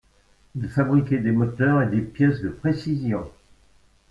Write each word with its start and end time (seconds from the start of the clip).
Il 0.55 0.67
fabriquait 0.67 1.19
des 1.19 1.31
moteurs 1.31 1.83
et 1.83 1.87
des 1.87 2.01
pièces 2.01 2.41
de 2.41 2.49
précision. 2.49 3.29